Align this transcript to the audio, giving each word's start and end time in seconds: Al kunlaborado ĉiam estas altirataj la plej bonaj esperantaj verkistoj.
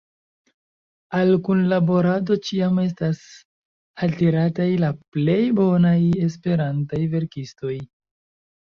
Al 1.17 1.29
kunlaborado 1.47 2.37
ĉiam 2.47 2.81
estas 2.85 3.21
altirataj 4.09 4.69
la 4.87 4.91
plej 5.17 5.41
bonaj 5.63 5.97
esperantaj 6.31 7.05
verkistoj. 7.17 7.81